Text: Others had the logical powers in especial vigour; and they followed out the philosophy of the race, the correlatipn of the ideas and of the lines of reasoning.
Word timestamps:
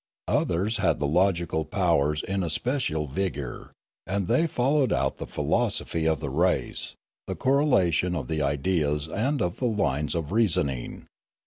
Others 0.29 0.77
had 0.77 0.97
the 0.97 1.05
logical 1.05 1.63
powers 1.63 2.23
in 2.23 2.41
especial 2.41 3.05
vigour; 3.07 3.71
and 4.07 4.27
they 4.27 4.47
followed 4.47 4.91
out 4.91 5.17
the 5.17 5.27
philosophy 5.27 6.07
of 6.07 6.19
the 6.19 6.31
race, 6.31 6.95
the 7.27 7.35
correlatipn 7.35 8.15
of 8.15 8.27
the 8.27 8.41
ideas 8.41 9.07
and 9.07 9.43
of 9.43 9.57
the 9.57 9.65
lines 9.67 10.15
of 10.15 10.31
reasoning. 10.31 11.05